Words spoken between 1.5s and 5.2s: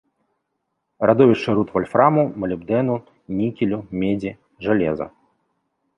руд вальфраму, малібдэну, нікелю, медзі, жалеза.